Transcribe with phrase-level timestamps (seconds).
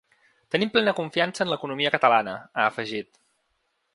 [0.53, 3.23] Tenim plena confiança en l’economia catalana, ha afegit.